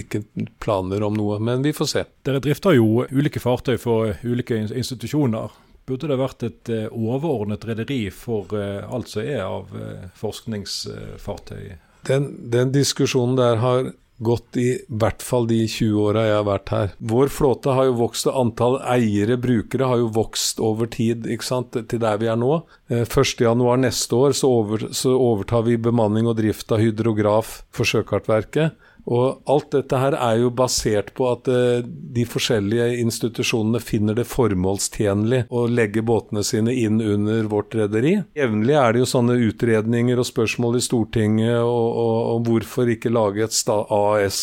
[0.00, 0.22] ikke
[0.62, 2.04] planer om noe, men vi får se.
[2.24, 5.50] Dere drifter jo ulike fartøy for ulike institusjoner.
[5.90, 11.72] Burde det vært et uh, overordnet rederi for uh, alt som er av uh, forskningsfartøy?
[12.06, 14.68] Den, den, diskusjonen der har gått i
[15.00, 16.92] hvert fall de 20 åra jeg har vært her.
[17.10, 21.48] Vår flåte har jo vokst, og antall eiere, brukere, har jo vokst over tid ikke
[21.48, 22.60] sant, til der vi er nå.
[22.92, 28.76] 1.1 neste år så, over, så overtar vi bemanning og drift av hydrograf for Sjøkartverket.
[29.08, 34.26] Og alt dette her er jo basert på at uh, de forskjellige institusjonene finner det
[34.30, 38.16] formålstjenlig å legge båtene sine inn under vårt rederi.
[38.38, 43.56] Jevnlig er det jo sånne utredninger og spørsmål i Stortinget og, hvorfor ikke lage et
[43.70, 44.42] AS,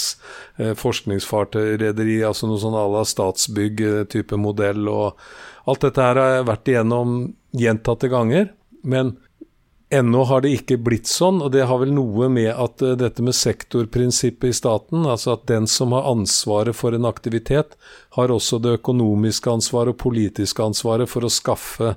[0.62, 4.88] uh, forskningsfartøyrederi, altså noe sånn à la Statsbygg-type eh, modell.
[4.90, 5.18] og
[5.68, 7.18] Alt dette her har jeg vært igjennom
[7.58, 8.54] gjentatte ganger.
[8.88, 9.18] men
[9.90, 13.24] Ennå har det ikke blitt sånn, og det har vel noe med at uh, dette
[13.24, 17.78] med sektorprinsippet i staten, altså at den som har ansvaret for en aktivitet,
[18.18, 21.94] har også det økonomiske ansvaret og politiske ansvaret for å skaffe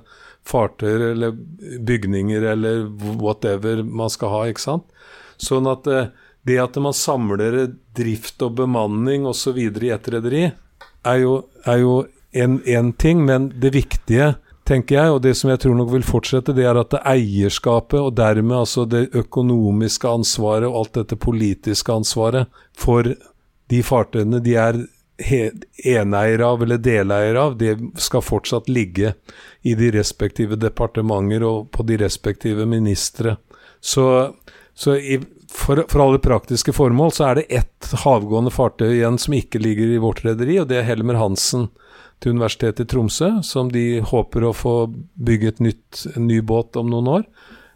[0.47, 1.35] fartøyer eller
[1.83, 2.85] bygninger eller
[3.19, 4.87] whatever man skal ha, ikke sant.
[5.41, 6.07] Sånn at uh,
[6.47, 9.59] det at man samler drift og bemanning osv.
[9.59, 10.47] i ett rederi,
[11.03, 11.27] er
[11.67, 14.35] er jo en, ting, men det viktige
[14.71, 17.99] tenker jeg, og det som jeg tror nok vil fortsette, det er at det eierskapet,
[17.99, 23.11] og dermed altså det økonomiske ansvaret og alt dette politiske ansvaret for
[23.71, 24.81] de fartøyene de er
[25.21, 29.13] eneier av eller deleier av, det skal fortsatt ligge
[29.61, 33.35] i de respektive departementer og på de respektive ministre.
[33.81, 34.05] Så,
[34.73, 35.19] så i,
[35.51, 39.93] for, for, alle praktiske formål så er det ett havgående fartøy igjen som ikke ligger
[39.93, 41.69] i vårt rederi, og det er Helmer Hansen
[42.21, 44.75] til Universitetet i Tromsø, som de håper å få
[45.17, 47.25] bygge en ny båt om noen år.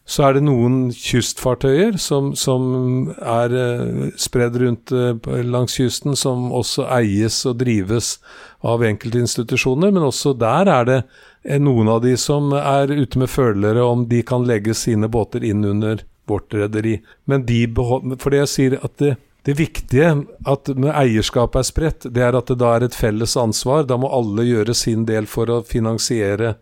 [0.06, 6.52] Så er det noen kystfartøyer som, som er uh, spredd rundt uh, langs kysten, som
[6.54, 8.20] også eies og drives
[8.62, 9.90] av enkelte institusjoner.
[9.90, 14.06] Men også der er det uh, noen av de som er ute med følere om
[14.12, 17.00] de kan legge sine båter inn under vårt rederi.
[17.26, 20.08] Men de beholder For det jeg sier at det, det viktige
[20.50, 23.86] at når eierskapet er spredt, det er at det da er et felles ansvar.
[23.86, 26.56] Da må alle gjøre sin del for å finansiere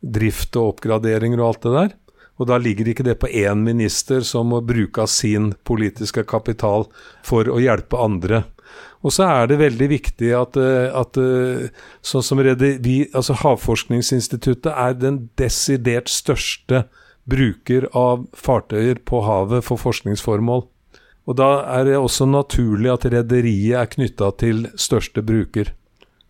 [0.00, 1.96] drift og oppgraderinger og alt det der.
[2.40, 6.86] Og da ligger ikke det på én minister som må bruke av sin politiske kapital
[7.26, 8.44] for å hjelpe andre.
[9.04, 11.18] Og så er det veldig viktig at, at
[12.06, 16.84] sånn som vi, altså Havforskningsinstituttet er den desidert største
[17.30, 20.64] bruker av fartøyer på havet for forskningsformål.
[21.30, 25.70] Og da er det også naturlig at rederiet er knytta til største bruker.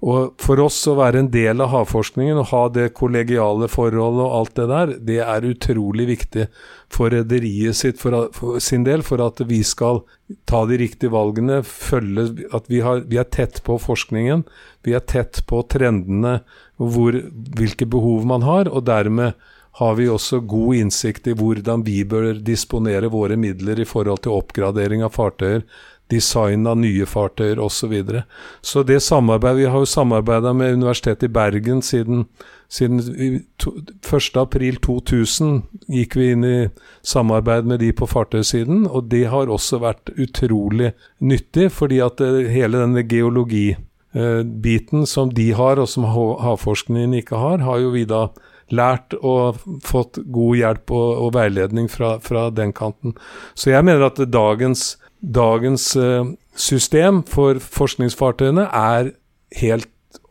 [0.01, 4.37] Og for oss å være en del av havforskningen og ha det kollegiale forholdet og
[4.39, 6.47] alt det der, det er utrolig viktig
[6.93, 10.01] for rederiet sitt for, for, sin del, for at vi skal
[10.49, 14.47] ta de riktige valgene, følge At vi, har, vi er tett på forskningen,
[14.89, 16.41] vi er tett på trendene,
[16.81, 17.21] hvor,
[17.61, 19.37] hvilke behov man har, og dermed
[19.79, 24.35] har vi også god innsikt i hvordan vi bør disponere våre midler i forhold til
[24.35, 25.63] oppgradering av fartøyer,
[26.11, 27.81] design av nye fartøyer osv.
[27.81, 28.23] Så, videre.
[28.61, 32.25] så det samarbeidet Vi har jo samarbeida med Universitetet i Bergen siden,
[32.69, 36.69] siden 1.4.2000 gikk vi inn i
[37.03, 42.49] samarbeid med de på fartøysiden, og det har også vært utrolig nyttig, fordi at eh,
[42.51, 48.29] hele denne geologibiten som de har, og som havforskningen ikke har, har jo vi da
[48.75, 53.17] lært og fått god hjelp og, og veiledning fra, fra, den kanten.
[53.55, 59.15] Så jeg mener at dagens, dagens uh, system for forskningsfartøyene er
[59.61, 59.91] helt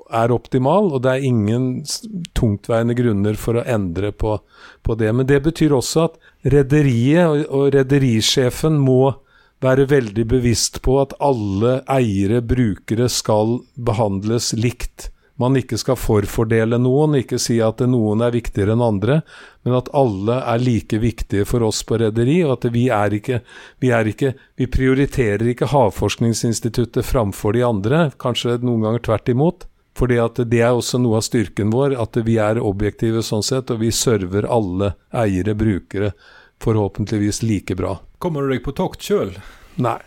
[0.09, 1.65] er optimal, og det er ingen
[2.37, 4.39] tungtveiende grunner for å endre på,
[4.81, 5.11] på det.
[5.13, 6.17] Men det betyr også at
[6.55, 9.13] rederiet og, og rederisjefen må
[9.63, 15.09] være veldig bevisst på at alle eiere, brukere, skal behandles likt
[15.39, 19.21] man ikke skal forfordele noen, ikke si at noen er viktigere enn andre,
[19.63, 23.39] men at alle er like viktige for oss på rederi, og at vi er ikke
[23.79, 29.67] vi, er ikke vi prioriterer ikke Havforskningsinstituttet framfor de andre, kanskje noen ganger tvert imot.
[29.99, 33.71] Fordi at det er også noe av styrken vår, at vi er objektive sånn sett,
[33.73, 36.13] og vi server alle eiere, brukere,
[36.63, 37.97] forhåpentligvis like bra.
[38.19, 39.33] Kommer du deg på tokt sjøl?
[39.79, 39.99] Nei.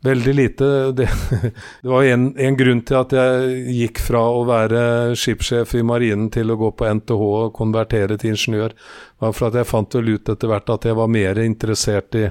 [0.00, 0.64] Veldig lite.
[0.92, 1.08] Det,
[1.82, 4.80] det var en, en, grunn til at jeg gikk fra å være
[5.18, 8.76] skipssjef i marinen til å gå på NTH og konvertere til ingeniør.
[9.18, 12.28] var for at jeg fant vel ut etter hvert at jeg var mer interessert i,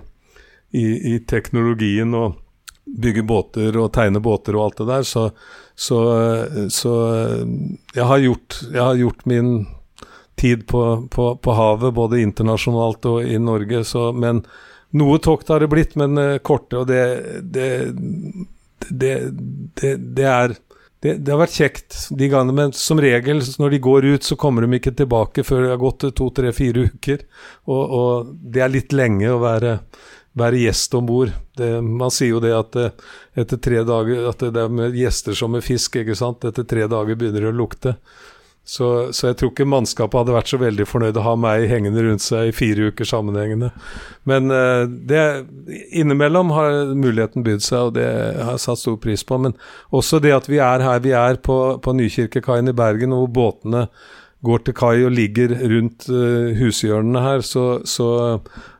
[0.71, 2.39] i, i teknologien og
[2.87, 5.03] bygge båter og tegne båter og alt det der.
[5.03, 5.25] Så,
[5.75, 5.99] så,
[6.71, 6.93] så
[7.93, 9.57] jeg, har gjort, jeg, har gjort, min
[10.39, 13.83] tid på, på, på havet, både internasjonalt og i Norge.
[13.83, 14.45] Så, men
[14.95, 17.03] noe tokt har det blitt, men uh, korte, og det
[17.43, 17.69] det,
[18.89, 19.13] det,
[19.81, 20.55] det, det er
[21.03, 24.65] det, har vært kjekt de gangene, men som regel når de går ut, så kommer
[24.65, 27.21] de ikke tilbake før det har gått to, tre, fire uker.
[27.69, 29.75] Og, og, det er litt lenge å være,
[30.41, 31.35] være gjest om bord.
[31.85, 35.53] Man sier jo det at uh, etter tre dager At det er med gjester som
[35.53, 36.49] med fisk, ikke sant.
[36.49, 37.97] Etter tre dager begynner det å lukte.
[38.67, 42.01] Så, så, jeg tror ikke mannskapet hadde vært så veldig fornøyd å ha meg hengende
[42.03, 43.69] rundt seg i fire uker sammenhengende.
[44.27, 45.23] Men uh, det,
[45.95, 49.39] innimellom har muligheten bydd seg, og det har jeg satt stor pris på.
[49.45, 49.55] Men
[49.95, 53.87] også det at vi er her vi er på, på Nykirkekaien i Bergen, hvor båtene
[54.45, 58.09] går til kai og ligger rundt uh, hushjørnene her, så, så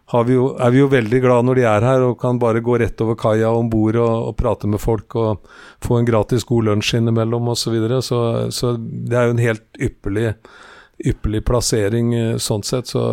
[0.08, 2.78] vi jo, er vi jo veldig glad når de er her og kan bare gå
[2.80, 5.50] rett over kaia om bord og, og, prate med folk og
[5.84, 7.64] få en gratis god lunsj innimellom osv.
[7.64, 8.02] Så, videre.
[8.02, 8.20] så
[8.52, 10.36] Så det er jo en helt ypperlig,
[11.04, 12.88] ypperlig plassering eh, sånn sett.
[12.88, 13.04] Så,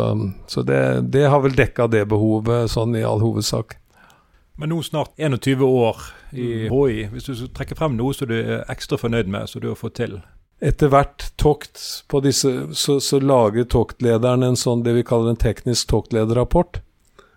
[0.47, 3.75] så det, det, har vel dekka det behovet sånn i all hovedsak.
[4.55, 5.99] Men nå snart 21 år
[6.31, 7.09] i HI.
[7.11, 9.99] Hvis du trekker frem noe som du er ekstra fornøyd med, som du har fått
[9.99, 10.21] til?
[10.63, 11.75] Etter hvert tokt
[12.07, 16.84] på disse, så, så lager toktlederen en sånn det vi kaller en teknisk toktlederrapport.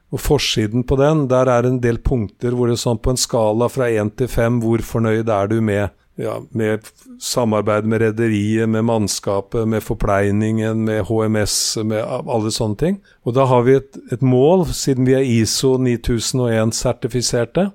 [0.08, 3.20] Og forsiden på den, der er en del punkter hvor det er sånn på en
[3.20, 6.88] skala fra én til fem, hvor fornøyd er du med, ja, med
[7.20, 12.96] samarbeid med rederiet, med mannskapet, med forpleiningen, med HMS, med alle sånne ting.
[13.28, 17.68] Og da har vi et, et mål, siden vi er ISO 9001-sertifiserte,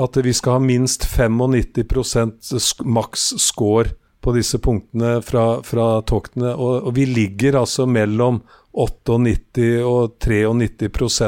[0.00, 6.54] at vi skal ha minst 95% maks score på disse punktene fra, fra toktene.
[6.54, 8.42] Og, og, vi ligger altså mellom
[8.76, 11.20] 98 og 93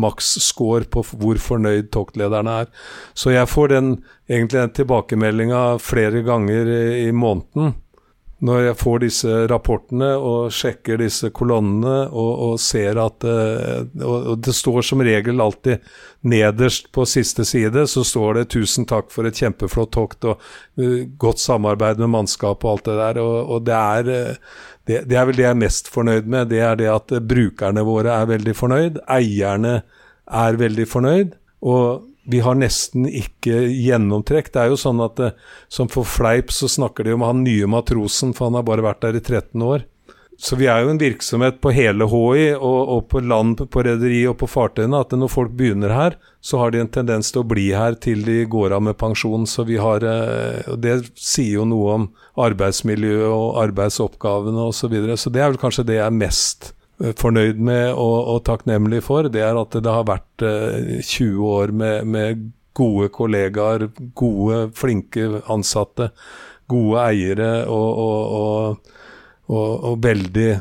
[0.00, 2.72] maks score på hvor fornøyd toktlederne er.
[3.14, 3.92] Så jeg får den,
[4.30, 7.74] egentlig den tilbakemeldinga flere ganger i, i måneden
[8.40, 14.38] når jeg får disse rapportene og sjekker disse kolonnene og, og ser at uh, og,
[14.40, 15.84] det står som regel alltid
[16.30, 20.40] nederst på siste side, så står det 'tusen takk for et kjempeflott tokt' og
[20.80, 23.20] uh, 'godt samarbeid med mannskap' og alt det der.
[23.20, 26.48] Og, og det, er, uh, det, det, er vel det jeg er mest fornøyd med.
[26.48, 29.02] Det er det at brukerne våre er veldig fornøyd.
[29.04, 29.82] Eierne
[30.24, 31.36] er veldig fornøyd.
[31.60, 34.52] Og vi har nesten ikke gjennomtrekk.
[34.54, 35.38] Det er jo sånn at eh,
[35.72, 39.02] som for fleip så snakker de om han nye matrosen, for han har bare vært
[39.06, 39.86] der i 13 år.
[40.40, 44.22] Så vi er jo en virksomhet på hele HI, og, og på land, på rederi
[44.30, 47.48] og på fartøyene, at når folk begynner her, så har de en tendens til å
[47.50, 49.44] bli her til de går av med pensjon.
[49.44, 52.10] Så vi har eh, Og det sier jo noe om
[52.40, 54.80] arbeidsmiljøet og arbeidsoppgavene osv.
[54.80, 55.18] Så, videre.
[55.20, 56.70] så det er vel kanskje det jeg er mest
[57.00, 61.74] fornøyd med og, og, takknemlig for, det er at det har vært eh, 20 år
[61.82, 62.48] med, med,
[62.80, 66.12] gode kollegaer, gode, flinke ansatte,
[66.70, 68.78] gode eiere og,
[69.50, 70.52] og, og veldig,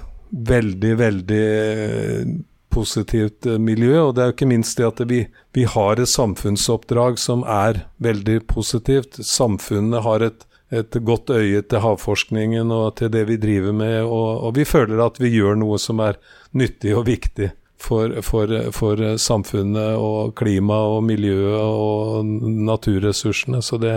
[0.50, 2.32] veldig, veldig eh,
[2.74, 3.94] positivt eh, miljø.
[4.02, 5.22] Og det er jo ikke minst det at vi,
[5.56, 9.22] vi har et samfunnsoppdrag som er veldig positivt.
[9.26, 14.02] Samfunnet har et et godt øye til havforskningen og til det vi driver med.
[14.04, 16.20] Og, og vi føler at vi gjør noe som er
[16.58, 22.26] nyttig og viktig for, for, for samfunnet og klimaet og miljøet og
[22.70, 23.62] naturressursene.
[23.66, 23.96] Så det,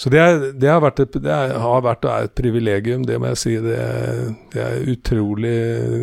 [0.00, 3.20] så det, er, det, har, vært et, det har vært og er et privilegium, det
[3.20, 3.54] må jeg si.
[3.62, 3.78] Det,
[4.56, 5.54] jeg er utrolig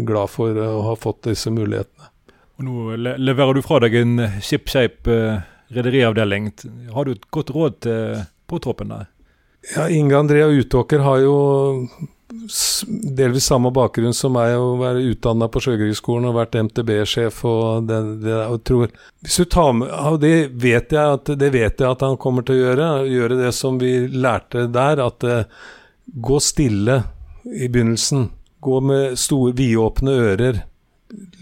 [0.08, 2.14] glad for å ha fått disse mulighetene.
[2.58, 5.44] Og nå leverer du fra deg en ShipShape uh,
[5.74, 6.50] rederiavdeling.
[6.94, 9.06] Har du et godt råd til påtroppen der?
[9.76, 11.36] Ja, Inge Andrea Utåker har jo
[12.90, 18.00] delvis samme bakgrunn som meg, å være utdanna på Sjøkrigsskolen og vært MTB-sjef og det,
[18.24, 18.92] det, og tror
[19.24, 22.48] Hvis du tar med og det vet, jeg at, det vet jeg at han kommer
[22.48, 25.64] til å gjøre, gjøre det som vi lærte der, at uh,
[26.08, 27.02] gå stille
[27.48, 28.30] i begynnelsen.
[28.64, 30.62] Gå med store, vidåpne ører.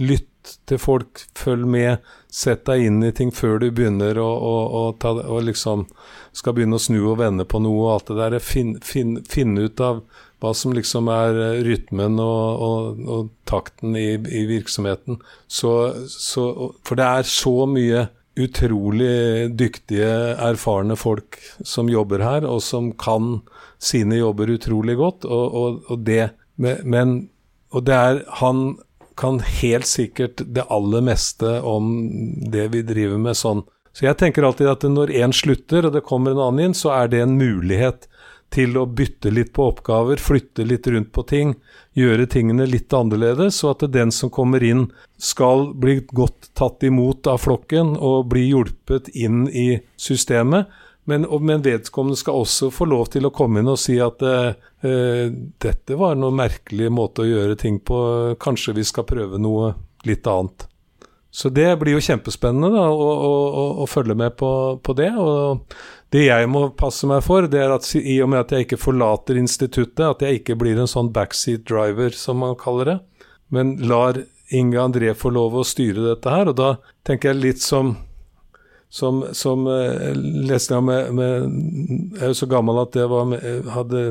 [0.01, 0.29] Lytt
[0.69, 4.83] til folk følg med, sett deg inn i ting før du begynner å, å, å
[4.99, 5.85] ta, liksom
[6.35, 8.37] skal begynne å snu og vende på noe og alt det der.
[8.43, 10.03] Finn, finn, finne ut av
[10.43, 15.21] hva som liksom er rytmen og, og, og takten i, i virksomheten.
[15.47, 15.71] Så,
[16.11, 16.49] så,
[16.85, 23.39] for det er så mye utrolig dyktige, erfarne folk som jobber her, og som kan
[23.79, 25.27] sine jobber utrolig godt.
[25.27, 27.17] Og, og det, men,
[27.71, 28.77] og det er Han
[29.15, 31.93] kan helt sikkert det aller meste om
[32.51, 33.63] det vi driver med sånn.
[33.95, 36.91] Så jeg tenker alltid at når én slutter, og det kommer en annen inn, så
[36.97, 38.09] er det en mulighet
[38.53, 41.55] til å bytte litt på oppgaver, flytte litt rundt på ting,
[41.97, 47.27] gjøre tingene litt annerledes, så at den som kommer inn, skal bli godt tatt imot
[47.31, 50.67] av flokken og bli hjulpet inn i systemet.
[51.05, 55.27] Men, men, vedkommende skal også få lov til å komme inn og si at eh,
[55.61, 57.99] dette var noe merkelig måte å gjøre ting på,
[58.41, 59.75] kanskje vi skal prøve noe
[60.09, 60.65] litt annet.
[61.35, 64.49] Så det blir jo kjempespennende da, å, å, å, følge med på,
[64.79, 65.09] på, det.
[65.19, 65.65] Og
[66.15, 68.79] det jeg må passe meg for, det er at i og med at jeg ikke
[68.79, 72.97] forlater instituttet, at jeg ikke blir en sånn backseat driver, som man kaller det,
[73.51, 74.21] men lar
[74.55, 76.53] Inge André få lov å styre dette her.
[76.53, 76.69] Og da
[77.03, 77.97] tenker jeg litt som
[78.89, 81.47] som, som uh, leste jeg med, med,
[82.15, 84.03] Jeg er jo så gammel at jeg var med, hadde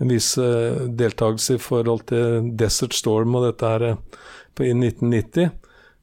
[0.00, 3.96] en viss uh, deltakelse i forhold til Desert Storm og dette her
[4.54, 5.50] på, i 1990.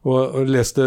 [0.08, 0.84] Og, og leste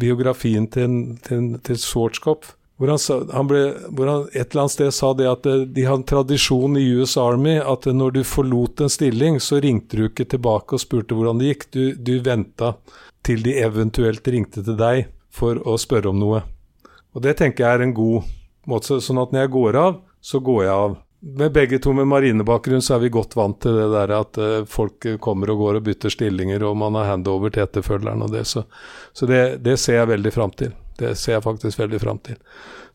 [0.00, 2.56] biografien til, til, til Schwarzkopf.
[2.76, 3.60] Hvor han, sa, han ble,
[3.96, 7.14] hvor han et eller annet sted sa det at de har en tradisjon i US
[7.20, 11.40] Army at når du forlot en stilling, så ringte du ikke tilbake og spurte hvordan
[11.40, 11.68] det gikk.
[11.72, 12.74] Du, du venta
[13.24, 16.42] til de eventuelt ringte til deg for å spørre om noe.
[17.16, 18.28] Og det tenker jeg er en god
[18.68, 19.00] måte.
[19.00, 20.96] Sånn at når jeg går av, så går jeg av.
[21.36, 24.66] Med begge to med marinebakgrunn så er vi godt vant til det der at uh,
[24.68, 28.44] folk kommer og går og bytter stillinger, og man har handover til etterfølgeren og det.
[28.46, 28.66] Så,
[29.16, 30.74] så det, det, ser jeg veldig fram til.
[30.96, 32.38] Det ser jeg faktisk veldig fram til.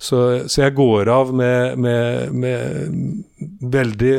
[0.01, 4.15] Så, så jeg går av med, med, med veldig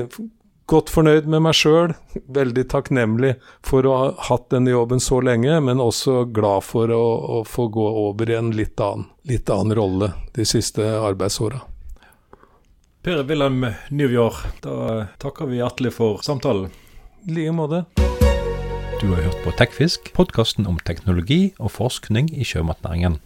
[0.73, 1.93] godt fornøyd med meg sjøl.
[2.33, 3.35] Veldig takknemlig
[3.67, 7.03] for å ha hatt denne jobben så lenge, men også glad for å,
[7.41, 11.61] å få gå over i en litt annen, litt annen rolle de siste arbeidsåra.
[13.03, 14.77] Per Wilhelm Nyvjord, da
[15.23, 16.71] takker vi hjertelig for samtalen.
[17.27, 17.85] I like måte.
[19.03, 23.19] Du har hørt på Tekfisk, podkasten om teknologi og forskning i sjømatnæringen.